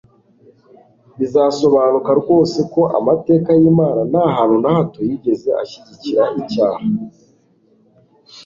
Bizasobanuka 1.17 2.11
rwose 2.21 2.57
ko 2.73 2.81
amateka 2.99 3.49
y'Imana 3.59 4.01
nta 4.11 4.23
hantu 4.35 4.55
na 4.63 4.69
hato 4.75 4.99
yigeze 5.09 5.49
ashyigikira 5.61 6.23
icyaha. 6.41 6.83